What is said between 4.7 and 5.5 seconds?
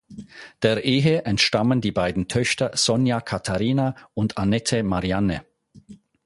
Marianne.